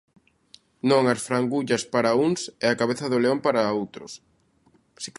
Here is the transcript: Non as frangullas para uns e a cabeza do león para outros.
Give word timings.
Non 0.89 1.03
as 1.13 1.23
frangullas 1.27 1.83
para 1.93 2.17
uns 2.25 2.39
e 2.63 2.65
a 2.69 2.77
cabeza 2.81 3.05
do 3.09 3.21
león 3.23 3.39
para 3.45 3.75
outros. 3.81 4.11